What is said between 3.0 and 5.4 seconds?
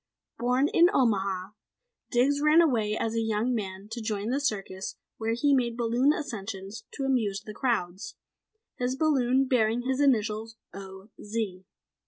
a young man to join a circus where